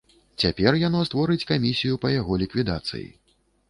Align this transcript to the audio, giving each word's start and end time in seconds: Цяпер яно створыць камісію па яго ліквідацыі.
Цяпер 0.43 0.77
яно 0.87 1.03
створыць 1.11 1.47
камісію 1.53 2.03
па 2.07 2.15
яго 2.19 2.43
ліквідацыі. 2.47 3.09